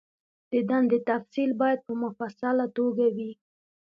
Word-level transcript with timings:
د 0.51 0.53
دندې 0.69 0.99
تفصیل 1.09 1.49
باید 1.61 1.79
په 1.87 1.93
مفصله 2.03 2.65
توګه 2.77 3.05
وي. 3.15 3.31